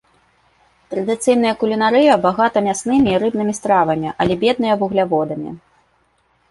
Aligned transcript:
Традыцыйная 0.93 1.51
кулінарыя 1.63 2.13
багата 2.25 2.65
мяснымі 2.69 3.09
і 3.15 3.21
рыбнымі 3.25 3.53
стравамі, 3.59 4.09
але 4.25 4.33
бедная 4.47 4.75
вугляводамі. 4.83 5.51